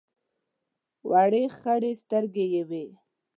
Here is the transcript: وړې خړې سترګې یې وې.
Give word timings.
وړې 1.09 1.43
خړې 1.57 1.91
سترګې 2.01 2.45
یې 2.53 2.63
وې. 2.69 2.85